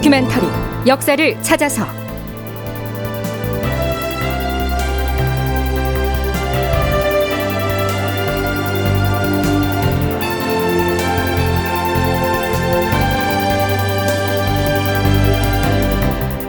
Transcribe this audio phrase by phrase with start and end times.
[0.00, 0.46] 다큐멘터리
[0.86, 1.84] 역사를 찾아서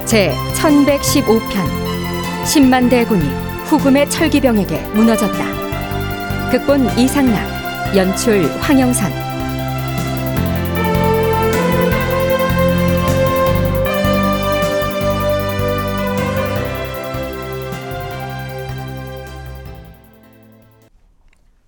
[0.05, 1.41] 제 1115편
[2.45, 3.23] 10만 대군이
[3.65, 6.49] 후금의 철기병에게 무너졌다.
[6.51, 9.11] 극본 이상락, 연출 황영선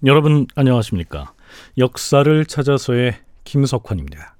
[0.05, 1.31] 여러분 안녕하십니까?
[1.77, 4.35] 역사를 찾아서의 김석환입니다.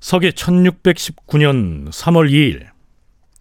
[0.00, 2.66] 서기 1619년 3월 2일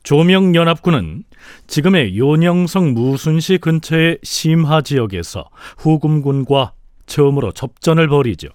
[0.03, 1.25] 조명연합군은
[1.67, 6.71] 지금의 요녕성 무순시 근처의 심하 지역에서 후금군과
[7.05, 8.47] 처음으로 접전을 벌이죠.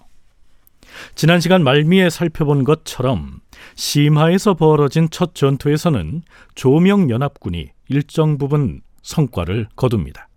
[1.13, 3.41] 지난 시간 말미에 살펴본 것처럼
[3.75, 6.23] 심하에서 벌어진 첫 전투에서는
[6.55, 10.29] 조명연합군이 일정 부분 성과를 거둡니다.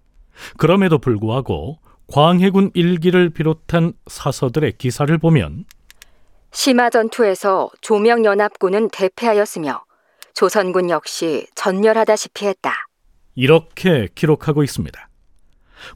[0.58, 1.78] 그럼에도 불구하고
[2.08, 5.64] 광해군 일기를 비롯한 사서들의 기사를 보면
[6.52, 9.84] 심화 전투에서 조명 연합군은 대패하였으며
[10.34, 12.72] 조선군 역시 전멸하다시피 했다.
[13.34, 15.08] 이렇게 기록하고 있습니다.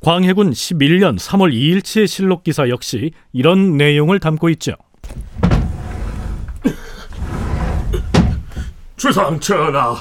[0.03, 4.73] 광해군 11년 3월 2일치의 실록 기사 역시 이런 내용을 담고 있죠.
[8.97, 9.97] 주상 전하,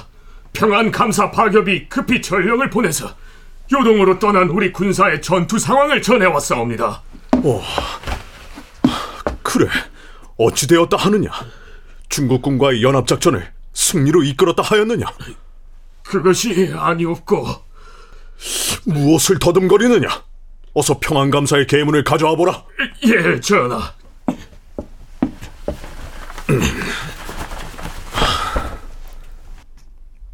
[0.52, 3.08] 평안 감사 파ገብ이 급히 전령을 보내서
[3.72, 7.02] 요동으로 떠난 우리 군사의 전투 상황을 전해왔사옵니다.
[7.44, 7.62] 어,
[9.44, 9.68] 그래.
[10.38, 11.30] 어찌되었다 하느냐?
[12.10, 15.06] 중국군과의 연합작전을 승리로 이끌었다 하였느냐?
[16.04, 17.46] 그것이 아니었고
[18.86, 20.08] 무엇을 더듬거리느냐?
[20.74, 22.64] 어서 평안감사의 계문을 가져와 보라.
[23.06, 23.94] 예, 전하.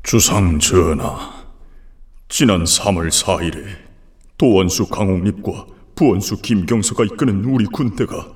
[0.03, 1.34] 주상 전하.
[2.27, 3.63] 지난 3월 4일에
[4.37, 8.33] 도원수 강홍립과 부원수 김경서가 이끄는 우리 군대가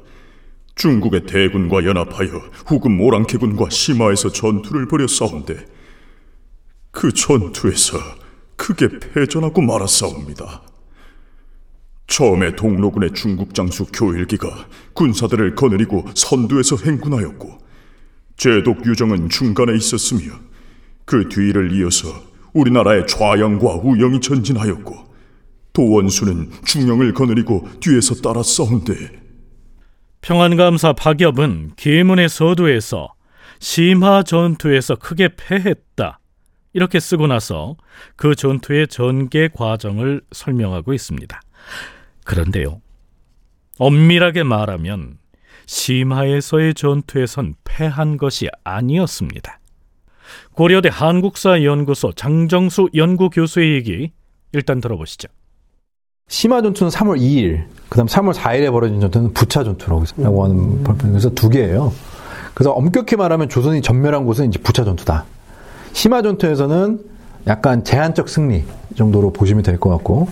[0.75, 2.29] 중국의 대군과 연합하여
[2.67, 5.65] 후금 오랑캐군과 심화에서 전투를 벌여 싸운데
[6.91, 7.97] 그 전투에서
[8.55, 10.61] 크게 패전하고 말았사옵니다.
[12.07, 17.57] 처음에 동로군의 중국 장수 교일기가 군사들을 거느리고 선두에서 행군하였고
[18.37, 20.31] 제독 유정은 중간에 있었으며
[21.05, 22.28] 그 뒤를 이어서
[22.59, 25.09] 우리나라의 좌영과 우영이 전진하였고
[25.73, 28.93] 도원수는 중영을 거느리고 뒤에서 따라 싸운데
[30.21, 33.13] 평안감사 박엽은 계문의 서두에서
[33.59, 36.19] 심화 전투에서 크게 패했다
[36.73, 37.75] 이렇게 쓰고 나서
[38.15, 41.41] 그 전투의 전개 과정을 설명하고 있습니다.
[42.25, 42.81] 그런데요,
[43.79, 45.17] 엄밀하게 말하면
[45.65, 49.59] 심하에서의 전투에선 패한 것이 아니었습니다.
[50.53, 54.11] 고려대 한국사연구소 장정수 연구교수의 얘기
[54.51, 55.27] 일단 들어보시죠.
[56.27, 61.91] 심화 전투는 3월 2일, 그다음 3월 4일에 벌어진 전투는 부차 전투라고 하는 발표에서 두 개예요.
[62.53, 65.25] 그래서 엄격히 말하면 조선이 전멸한 곳은 이제 부차 전투다.
[65.93, 66.99] 심화 전투에서는
[67.47, 68.63] 약간 제한적 승리
[68.95, 70.27] 정도로 보시면 될 것 같고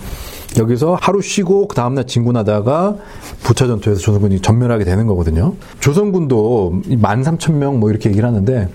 [0.59, 2.96] 여기서 하루 쉬고 그 다음날 진군하다가
[3.44, 5.56] 부차 전투에서 조선군이 전멸하게 되는 거거든요.
[5.79, 8.69] 조선군도 13,000명 뭐 이렇게 얘기를 하는데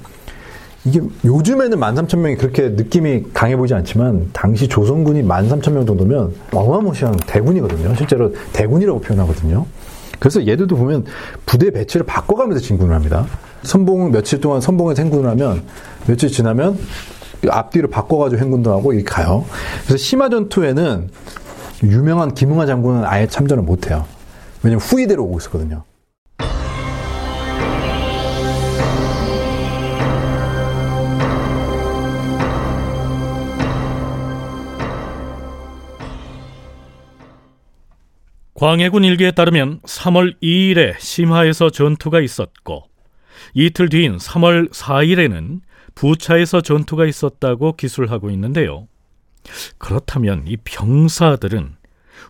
[0.85, 7.95] 이게 요즘에는 13,000명이 그렇게 느낌이 강해 보이지 않지만 당시 조선군이 13,000명 정도면 어마무시한 대군이거든요.
[7.95, 9.65] 실제로 대군이라고 표현하거든요.
[10.19, 11.05] 그래서 얘들도 보면
[11.47, 13.27] 부대 배치를 바꿔가면서 진군을 합니다.
[13.63, 15.63] 선봉 며칠 동안 선봉에서 행군을 하면
[16.07, 16.79] 며칠 지나면
[17.49, 19.45] 앞뒤로 바꿔가지고 행군도 하고 이렇게 가요.
[19.85, 21.11] 그래서 심화 전투에는
[21.85, 24.05] 유명한 김응하 장군은 아예 참전을 못해요.
[24.63, 25.85] 왜냐면 후위대로 오고 있었거든요.
[38.63, 42.85] 광해군 일기에 따르면 3월 2일에 심하에서 전투가 있었고
[43.55, 45.63] 이틀 뒤인 3월 4일에는
[45.97, 48.87] 부차에서 전투가 있었다고 기술하고 있는데요.
[49.79, 51.75] 그렇다면 이 병사들은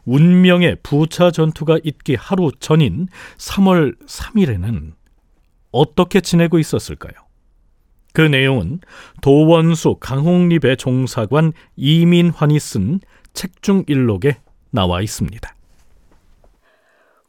[0.06, 4.92] 운명의 부차 전투가 있기 하루 전인 3월 3일에는
[5.70, 7.12] 어떻게 지내고 있었을까요?
[8.14, 8.80] 그 내용은
[9.20, 13.00] 도원수 강홍립의 종사관 이민환이 쓴
[13.34, 14.38] 책 중 일록에
[14.70, 15.54] 나와 있습니다.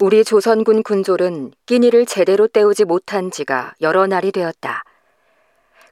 [0.04, 4.84] 우리 조선군 군졸은 끼니를 제대로 때우지 못한 지가 여러 날이 되었다.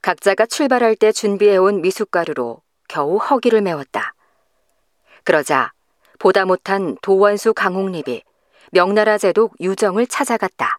[0.01, 4.13] 각자가 출발할 때 준비해온 미숫가루로 겨우 허기를 메웠다.
[5.23, 5.71] 그러자
[6.19, 8.21] 보다 못한 도원수 강홍립이
[8.73, 10.77] 명나라 제독 유정을 찾아갔다.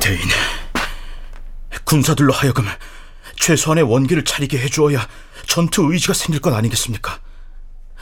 [0.00, 0.20] 대인,
[1.84, 2.64] 군사들로 하여금
[3.36, 5.06] 최소한의 원기를 차리게 해주어야
[5.46, 7.20] 전투 의지가 생길 것 아니겠습니까?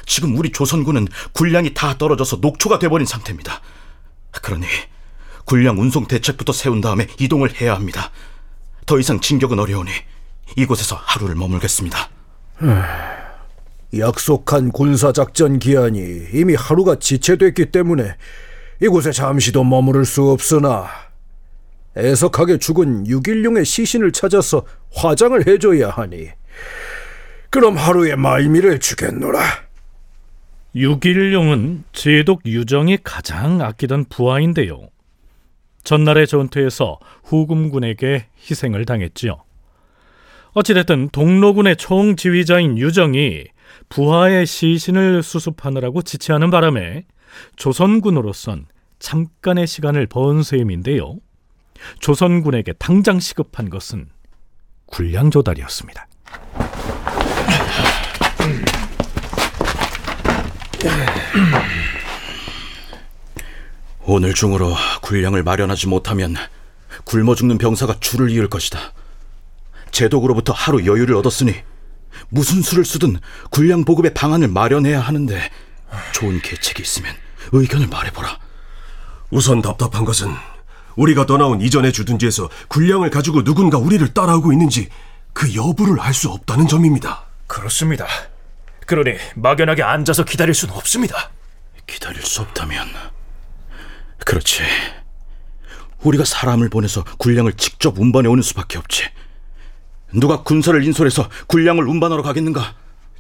[0.08, 3.60] 지금 우리 조선군은 군량이 다 떨어져서 녹초가 돼버린 상태입니다.
[4.32, 4.66] 그러니
[5.44, 8.10] 군량 운송 대책부터 세운 다음에 이동을 해야 합니다.
[8.86, 9.90] 더 이상 진격은 어려우니
[10.56, 12.08] 이곳에서 하루를 머물겠습니다.
[13.98, 18.16] 약속한 군사작전 기한이 이미 하루가 지체됐기 때문에
[18.80, 20.88] 이곳에 잠시도 머무를 수 없으나
[21.96, 24.64] 애석하게 죽은 유길룡의 시신을 찾아서
[24.94, 26.28] 화장을 해줘야 하니
[27.50, 29.67] 그럼 하루의 말미를 주겠노라.
[30.78, 34.88] 유길룡은 제독 유정이 가장 아끼던 부하인데요.
[35.82, 39.42] 전날의 전투에서 후금군에게 희생을 당했지요.
[40.52, 43.46] 어찌됐든 동로군의 총지휘자인 유정이
[43.88, 47.04] 부하의 시신을 수습하느라고 지체하는 바람에
[47.56, 48.66] 조선군으로선
[49.00, 51.18] 잠깐의 시간을 번 셈인데요.
[52.00, 54.08] 조선군에게 당장 시급한 것은
[54.86, 56.07] 군량 조달이었습니다.
[64.10, 66.34] 오늘 중으로 군량을 마련하지 못하면
[67.04, 68.94] 굶어 죽는 병사가 줄을 이을 것이다.
[69.90, 71.54] 제독으로부터 하루 여유를 얻었으니
[72.30, 73.18] 무슨 수를 쓰든
[73.50, 75.50] 군량 보급의 방안을 마련해야 하는데
[76.12, 77.14] 좋은 계책이 있으면
[77.52, 78.38] 의견을 말해보라.
[79.28, 80.34] 우선 답답한 것은
[80.96, 84.88] 우리가 떠나온 이전의 주둔지에서 군량을 가지고 누군가 우리를 따라오고 있는지
[85.34, 87.26] 그 여부를 알 수 없다는 점입니다.
[87.46, 88.06] 그렇습니다.
[88.86, 91.28] 그러니 막연하게 앉아서 기다릴 수는 없습니다.
[91.86, 93.17] 기다릴 수 없다면
[94.24, 94.62] 그렇지.
[96.02, 99.04] 우리가 사람을 보내서 군량을 직접 운반해 오는 수밖에 없지.
[100.14, 102.74] 누가 군사를 인솔해서 군량을 운반하러 가겠는가?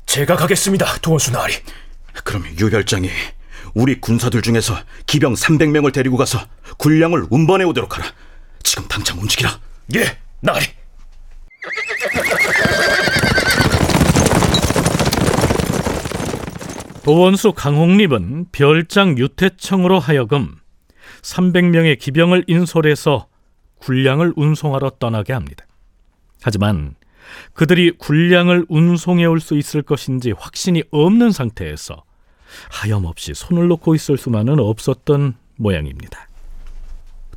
[0.06, 1.54] 제가 가겠습니다, 도원수 나리.
[2.24, 3.10] 그럼 유별장이
[3.74, 4.74] 우리 군사들 중에서
[5.06, 6.40] 기병 300명을 데리고 가서
[6.78, 8.10] 군량을 운반해 오도록 하라.
[8.62, 9.58] 지금 당장 움직이라.
[9.96, 10.66] 예, 나리.
[17.02, 20.56] 도원수 강홍립은 별장 유태청으로 하여금
[21.22, 23.26] 300명의 기병을 인솔해서
[23.80, 25.64] 군량을 운송하러 떠나게 합니다.
[26.42, 26.94] 하지만
[27.54, 32.02] 그들이 군량을 운송해 올 수 있을 것인지 확신이 없는 상태에서
[32.70, 36.28] 하염없이 손을 놓고 있을 수만은 없었던 모양입니다.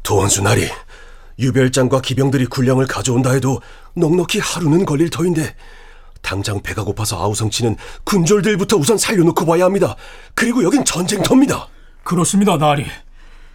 [0.04, 0.68] 도원수 나리,
[1.40, 3.62] 유별장과 기병들이 군량을 가져온다 해도
[3.96, 5.56] 넉넉히 하루는 걸릴 터인데
[6.22, 9.96] 당장 배가 고파서 아우성치는 군졸들부터 우선 살려놓고 봐야 합니다.
[10.36, 11.68] 그리고 여긴 전쟁터입니다.
[12.04, 12.86] 그렇습니다, 나리.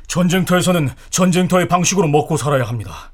[0.06, 3.12] 전쟁터에서는 전쟁터의 방식으로 먹고 살아야 합니다.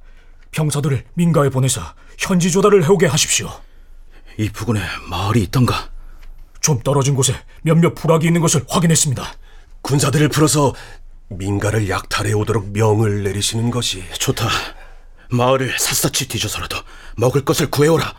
[0.52, 1.80] 병사들을 민가에 보내서
[2.18, 3.50] 현지 조달을 해오게 하십시오.
[4.38, 5.90] 이 부근에 마을이 있던가?
[6.60, 9.24] 좀 떨어진 곳에 몇몇 부락이 있는 것을 확인했습니다.
[9.82, 10.74] 군사들을 풀어서
[11.28, 14.48] 민가를 약탈해 오도록 명을 내리시는 것이 좋다.
[15.30, 16.76] 마을을 샅샅이 뒤져서라도
[17.16, 18.14] 먹을 것을 구해오라.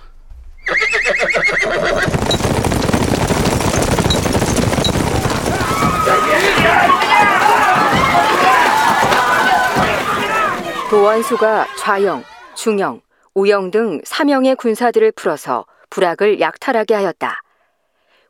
[10.94, 12.24] 도원수가 좌영,
[12.56, 13.02] 중영,
[13.34, 17.42] 우영 등 사명의 군사들을 풀어서 부락을 약탈하게 하였다.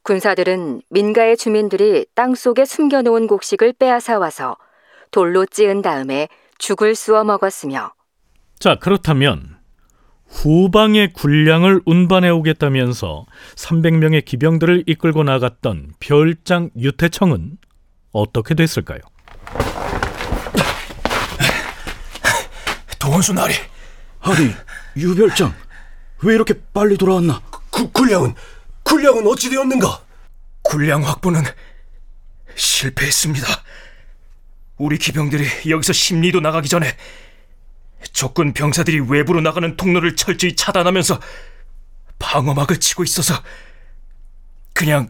[0.03, 4.55] 군사들은 민가의 주민들이 땅 속에 숨겨놓은 곡식을 빼앗아 와서
[5.11, 7.91] 돌로 찌은 다음에 죽을 쑤어 먹었으며
[8.59, 9.57] 자, 그렇다면
[10.29, 17.57] 후방의 군량을 운반해 오겠다면서 300명의 기병들을 이끌고 나갔던 별장 유태청은
[18.13, 19.01] 어떻게 됐을까요?
[23.13, 23.53] 도원수 나리.
[24.21, 24.55] 아니,
[24.97, 25.53] 유별장,
[26.23, 27.41] 왜 이렇게 빨리 돌아왔나?
[27.69, 28.33] 구, 군량은
[28.81, 30.03] 군량은 어찌 되었는가?
[30.63, 31.43] 군량 확보는
[32.55, 33.45] 실패했습니다.
[34.77, 36.97] 우리 기병들이 여기서 심리도 나가기 전에
[38.13, 41.19] 적군 병사들이 외부로 나가는 통로를 철저히 차단하면서
[42.17, 43.35] 방어막을 치고 있어서
[44.73, 45.09] 그냥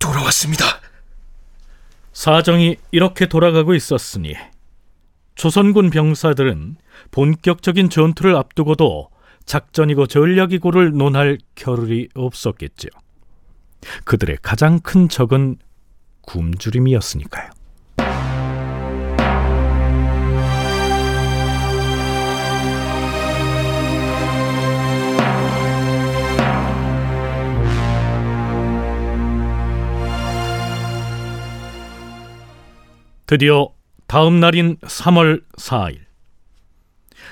[0.00, 0.80] 돌아왔습니다.
[2.12, 4.34] 사정이 이렇게 돌아가고 있었으니
[5.38, 6.76] 조선군 병사들은
[7.12, 9.08] 본격적인 전투를 앞두고도
[9.44, 12.90] 작전이고 전략이고를 논할 겨를이 없었겠지요.
[14.04, 15.58] 그들의 가장 큰 적은
[16.22, 17.50] 굶주림이었으니까요.
[33.26, 33.77] 드디어
[34.08, 35.98] 다음 날인 3월 4일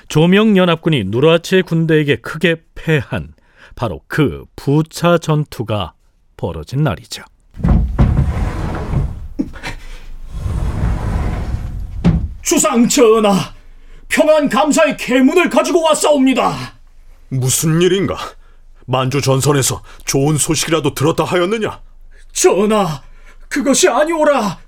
[0.09, 3.33] 조명연합군이 누라치의 군대에게 크게 패한
[3.75, 5.93] 바로 그 부차 전투가
[6.37, 7.23] 벌어진 날이죠.
[12.43, 13.33] 주상 전하,
[14.07, 16.75] 평안 감사의 계문을 가지고 왔사옵니다.
[17.29, 18.15] 무슨 일인가?
[18.85, 21.81] 만주 전선에서 좋은 소식이라도 들었다 하였느냐?
[22.31, 23.01] 전하,
[23.49, 24.66] 그것이 아니오라.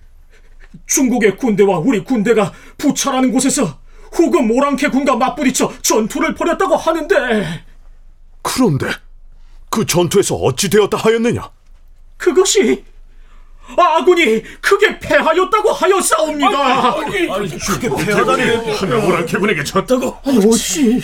[0.86, 3.80] 중국의 군대와 우리 군대가 부차라는 곳에서
[4.12, 7.64] 후금 오랑캐 군과 맞부딪혀 전투를 벌였다고 하는데
[8.42, 8.88] 그런데
[9.70, 11.50] 그 전투에서 어찌 되었다 하였느냐?
[12.18, 12.84] 그것이
[13.78, 16.98] 아군이 크게 패하였다고 하였사옵니다.
[16.98, 18.74] 아니, 아니, 크게 패하다니.
[18.78, 20.18] 하면 오랑캐군에게 졌다고?
[20.26, 21.00] 아니, 어찌...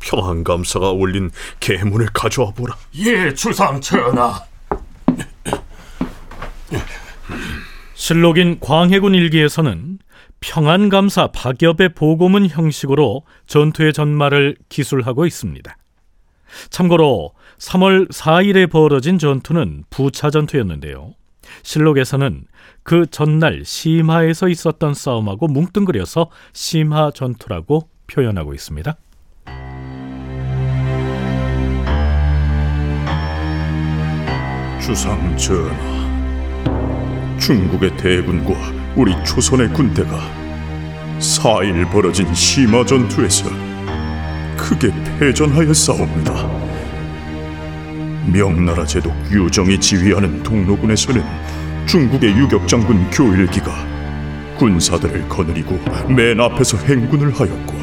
[0.00, 2.76] 평안감사가 올린 계문을 가져와 보라.
[2.96, 4.42] 예, 주상 전하.
[7.94, 9.98] 실록인 광해군 일기에서는
[10.40, 15.76] 평안감사 박엽의 보고문 형식으로 전투의 전말을 기술하고 있습니다.
[16.70, 21.14] 참고로 3월 4일에 벌어진 전투는 부차 전투였는데요.
[21.62, 22.44] 실록에서는
[22.82, 28.96] 그 전날 심하에서 있었던 싸움하고 뭉뚱그려서 심하 전투라고 표현하고 있습니다.
[34.80, 35.99] 주상 전하,
[37.40, 38.52] 중국의 대군과
[38.94, 40.20] 우리 조선의 군대가
[41.18, 43.48] 4일 벌어진 심화 전투에서
[44.56, 46.34] 크게 패전하여 싸웁니다.
[48.30, 51.22] 명나라 제독 유정이 지휘하는 동로군에서는
[51.86, 53.72] 중국의 유격장군 교일기가
[54.58, 55.80] 군사들을 거느리고
[56.14, 57.74] 맨 앞에서 행군을 하였고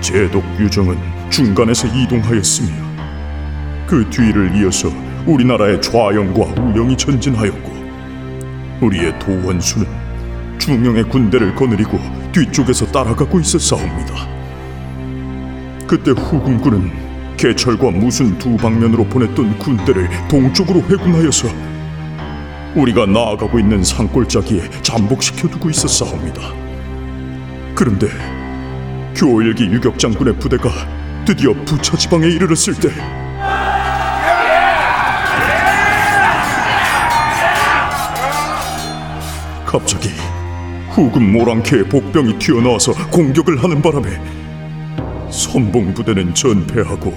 [0.00, 0.98] 제독 유정은
[1.30, 2.74] 중간에서 이동하였으며
[3.86, 4.92] 그 뒤를 이어서
[5.24, 7.79] 우리나라의 좌영과 우영이 전진하였고
[8.80, 9.86] 우리의 도원수는
[10.58, 11.98] 중영의 군대를 거느리고
[12.32, 14.14] 뒤쪽에서 따라가고 있었사옵니다.
[15.86, 21.48] 그때 후금군은 개철과 무슨 두 방면으로 보냈던 군대를 동쪽으로 회군하여서
[22.76, 26.40] 우리가 나아가고 있는 산골짜기에 잠복시켜 두고 있었사옵니다.
[27.74, 28.06] 그런데
[29.16, 30.70] 교일기 유격장군의 부대가
[31.24, 32.90] 드디어 부차 지방에 이르렀을 때
[39.70, 40.08] 갑자기
[40.90, 44.10] 후금 모랑캐의 복병이 튀어나와서 공격을 하는 바람에
[45.30, 47.14] 선봉 부대는 전패하고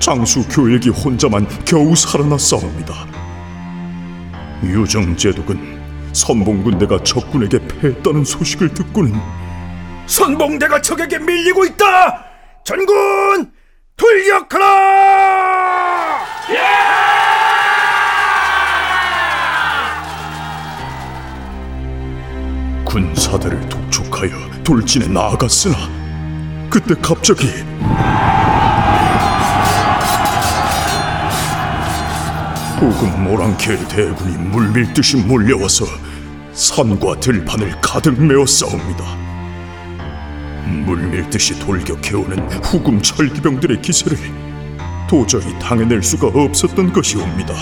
[0.00, 2.94] 장수 교일기 혼자만 겨우 살아났사옵니다.
[4.62, 9.12] 유정 제독은 선봉 군대가 적군에게 패했다는 소식을 듣고는
[10.06, 12.24] 선봉대가 적에게 밀리고 있다.
[12.64, 13.52] 전군
[13.98, 14.64] 돌격하라!
[22.94, 25.74] 군사들을 독촉하여 돌진에 나아갔으나
[26.70, 27.48] 그때 갑자기
[32.78, 35.86] 후금 모랑캐의 대군이 물밀듯이 몰려와서
[36.52, 39.04] 산과 들판을 가득 메워 싸웁니다.
[40.86, 44.16] 물밀듯이 돌격해오는 후금 철기병들의 기세를
[45.10, 47.54] 도저히 당해낼 수가 없었던 것이옵니다.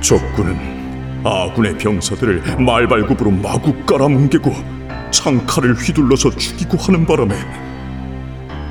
[0.00, 0.73] 적군은
[1.24, 4.52] 아군의 병사들을 말발굽으로 마구 깔아뭉개고
[5.10, 7.34] 창칼을 휘둘러서 죽이고 하는 바람에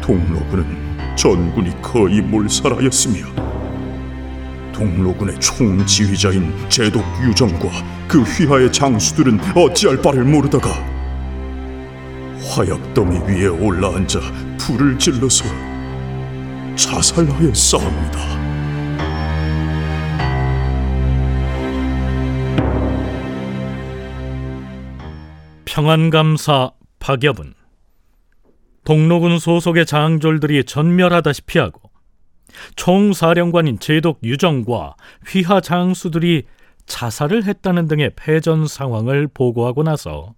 [0.01, 3.25] 동로군은 전군이 거의 몰살하였으며
[4.71, 7.69] 동로군의 총지휘자인 제독 유정과
[8.07, 10.69] 그 휘하의 장수들은 어찌할 바를 모르다가
[12.49, 14.19] 화약더미 위에 올라앉아
[14.59, 15.45] 불을 질러서
[16.75, 18.52] 자살하였사옵니다.
[25.73, 27.55] 평안감사 박엽은
[28.83, 31.89] 동로군 소속의 장졸들이 전멸하다시피 하고
[32.75, 34.95] 총사령관인 제독 유정과
[35.27, 36.43] 휘하 장수들이
[36.85, 40.35] 자살을 했다는 등의 패전 상황을 보고하고 나서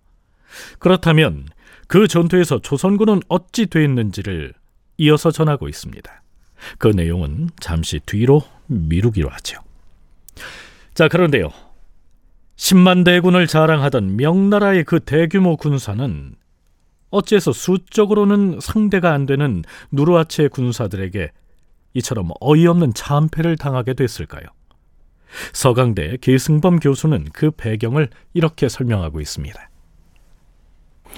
[0.80, 1.48] 그렇다면
[1.90, 4.54] 그 전투에서 조선군은 어찌 됐는지를
[5.00, 6.24] 이어서 전하고 있습니다.
[6.78, 9.60] 그 내용은 잠시 뒤로 미루기로 하죠.
[10.94, 11.52] 자, 그런데요.
[12.56, 16.36] 10만 대군을 자랑하던 명나라의 그 대규모 군사는
[17.10, 21.32] 어째서 수적으로는 상대가 안 되는 누르하체 군사들에게
[21.94, 24.44] 이처럼 어이없는 참패를 당하게 됐을까요?
[25.54, 29.70] 서강대 계승범 교수는 그 배경을 이렇게 설명하고 있습니다.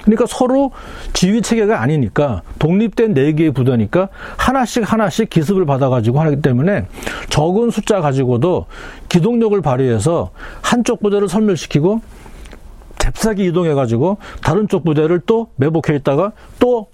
[0.04, 0.72] 그러니까 서로
[1.14, 6.86] 지휘 체계가 아니니까 독립된 네 개의 부대니까 하나씩 하나씩 기습을 받아가지고 하기 때문에
[7.30, 8.66] 적은 숫자 가지고도
[9.10, 12.02] 기동력을 발휘해서 한쪽 부대를 섬멸시키고
[13.00, 16.88] 잽싸게 이동해가지고 다른 쪽 부대를 또 매복해 있다가 또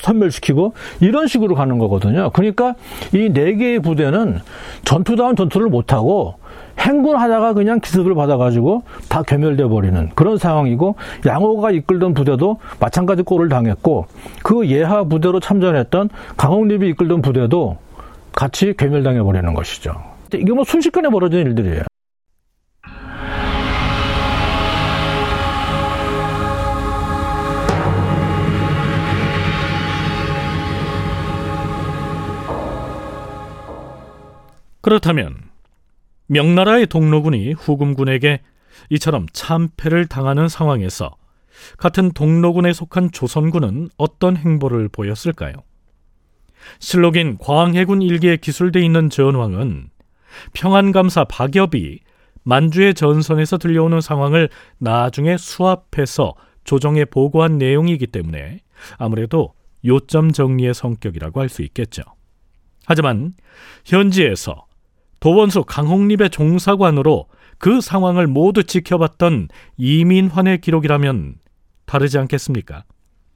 [0.00, 2.30] 선멸시키고 이런 식으로 가는 거거든요.
[2.30, 2.74] 그러니까
[3.12, 4.40] 이 네 개의 부대는
[4.84, 6.39] 전투다운 전투를 못하고
[6.80, 10.96] 행군하다가 그냥 기습을 받아가지고 다 괴멸돼 버리는 그런 상황이고
[11.26, 14.06] 양호가 이끌던 부대도 마찬가지 꼴을 당했고
[14.42, 17.76] 그 예하 부대로 참전했던 강홍립이 이끌던 부대도
[18.32, 19.94] 같이 괴멸당해 버리는 것이죠.
[20.34, 21.82] 이게 뭐 순식간에 벌어진 일들이에요.
[34.82, 35.49] 그렇다면
[36.30, 38.40] 명나라의 동로군이 후금군에게
[38.90, 41.16] 이처럼 참패를 당하는 상황에서
[41.76, 45.54] 같은 동로군에 속한 조선군은 어떤 행보를 보였을까요?
[46.78, 49.90] 실록인 광해군 일기에 기술돼 있는 전황은
[50.52, 51.98] 평안감사 박엽이
[52.44, 58.60] 만주의 전선에서 들려오는 상황을 나중에 수합해서 조정에 보고한 내용이기 때문에
[58.98, 62.02] 아무래도 요점 정리의 성격이라고 할 수 있겠죠.
[62.86, 63.34] 하지만
[63.84, 64.66] 현지에서
[65.20, 67.26] 도원수 강홍립의 종사관으로
[67.58, 71.36] 그 상황을 모두 지켜봤던 이민환의 기록이라면
[71.84, 72.84] 다르지 않겠습니까?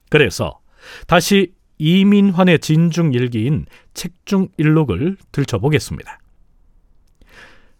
[0.09, 0.59] 그래서
[1.07, 6.19] 다시 이민환의 진중 일기인 책중 일록을 들춰보겠습니다.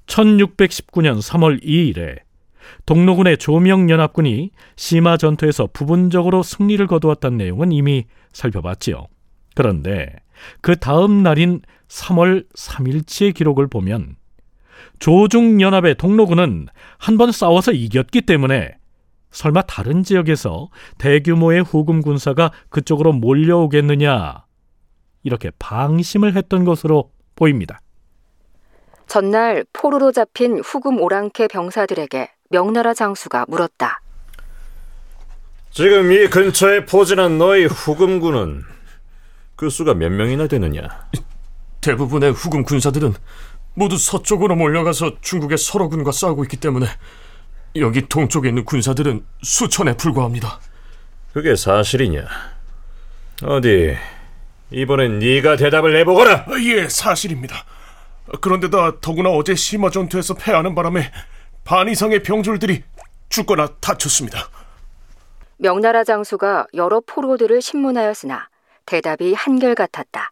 [0.06, 2.20] 1619년 3월 2일에
[2.86, 9.08] 동로군의 조명연합군이 심화 전투에서 부분적으로 승리를 거두었다는 내용은 이미 살펴봤지요.
[9.56, 10.14] 그런데
[10.62, 14.16] 그 다음 날인 3월 3일치의 기록을 보면
[15.00, 18.78] 조중연합의 동로군은 한 번 싸워서 이겼기 때문에
[19.32, 24.46] 설마 다른 지역에서 대규모의 후금 군사가 그쪽으로 몰려오겠느냐
[25.24, 27.82] 이렇게 방심을 했던 것으로 보입니다.
[29.08, 34.02] 전날 포로로 잡힌 후금 오랑캐 병사들에게 명나라 장수가 물었다.
[35.72, 38.64] 지금 이 근처에 포진한 너희 후금군은
[39.56, 41.08] 그 수가 몇 명이나 되느냐?
[41.82, 43.14] 대부분의 후금 군사들은
[43.74, 46.88] 모두 서쪽으로 몰려가서 중국의 설어군과 싸우고 있기 때문에
[47.78, 50.60] 여기 동쪽에 있는 군사들은 수천에 불과합니다.
[51.34, 52.26] 그게 사실이냐?
[53.44, 53.96] 어디
[54.72, 56.46] 이번엔 네가 대답을 해보거라.
[56.64, 57.56] 예, 사실입니다.
[58.42, 61.12] 그런데다 더구나 어제 심화 전투에서 패하는 바람에
[61.64, 62.84] 반 이상의 병졸들이
[63.30, 64.50] 죽거나 다쳤습니다.
[65.58, 68.48] 명나라 장수가 여러 포로들을 신문하였으나
[68.86, 70.32] 대답이 한결같았다.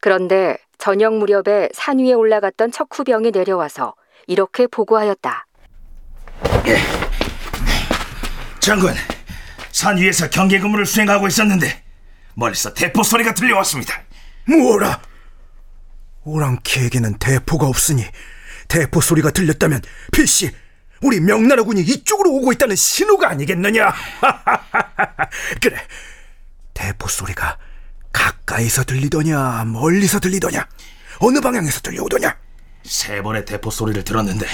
[0.00, 3.94] 그런데 저녁 무렵에 산 위에 올라갔던 척후병이 내려와서
[4.26, 5.46] 이렇게 보고하였다.
[8.60, 8.94] 장군,
[9.72, 11.82] 산 위에서 경계 근무를 수행하고 있었는데
[12.34, 14.02] 멀리서 대포 소리가 들려왔습니다.
[14.48, 15.00] 뭐라?
[16.24, 18.04] 오랑캐에게는 대포가 없으니
[18.68, 19.80] 대포 소리가 들렸다면
[20.12, 20.50] 필시
[21.02, 23.94] 우리 명나라군이 이쪽으로 오고 있다는 신호가 아니겠느냐?
[25.62, 25.76] 그래,
[26.76, 27.56] 대포 소리가
[28.12, 30.68] 가까이서 들리더냐, 멀리서 들리더냐,
[31.20, 32.36] 어느 방향에서 들려오더냐?
[32.84, 34.46] 세 번의 대포 소리를 들었는데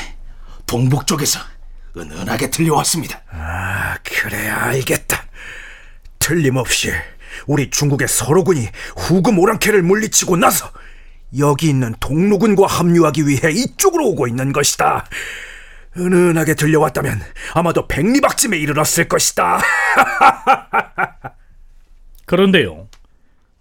[0.66, 1.40] 동북 쪽에서
[1.96, 3.20] 은은하게 들려왔습니다.
[3.30, 5.26] 아, 그래 알겠다.
[6.18, 6.92] 틀림없이
[7.46, 10.70] 우리 중국의 서로군이 후금 오랑캐를 물리치고 나서
[11.38, 15.06] 여기 있는 동로군과 합류하기 위해 이쪽으로 오고 있는 것이다.
[15.96, 17.20] 은은하게 들려왔다면
[17.54, 19.60] 아마도 백리박쯤에 이르렀을 것이다.
[22.32, 22.88] 그런데요.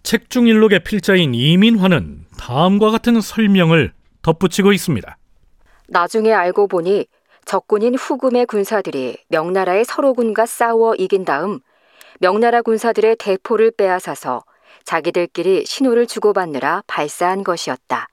[0.03, 5.17] 책중일록의 필자인 이민화는 다음과 같은 설명을 덧붙이고 있습니다.
[5.89, 7.05] 나중에 알고 보니
[7.43, 11.59] 적군인 후금의 군사들이 명나라의 서로군과 싸워 이긴 다음
[12.21, 14.41] 명나라 군사들의 대포를 빼앗아서
[14.85, 18.07] 자기들끼리 신호를 주고받느라 발사한 것이었다.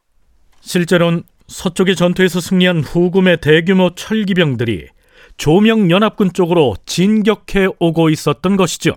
[0.60, 4.88] 실제론 서쪽의 전투에서 승리한 후금의 대규모 철기병들이
[5.36, 8.96] 조명 연합군 쪽으로 진격해 오고 있었던 것이죠.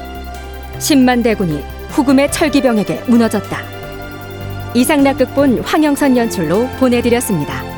[0.81, 3.57] 10만 대군이 후금의 철기병에게 무너졌다.
[4.73, 7.70] 이상락 극본 황영선 연출로 보내드렸습니다.